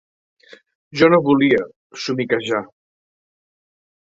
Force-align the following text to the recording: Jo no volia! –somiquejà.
Jo 1.01 1.09
no 1.13 1.19
volia! 1.27 1.61
–somiquejà. 2.05 2.63